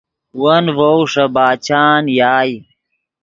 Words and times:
ون 0.41 0.63
ڤؤ 0.75 0.97
ݰے 1.11 1.25
باچان 1.35 2.03
یائے 2.17 2.55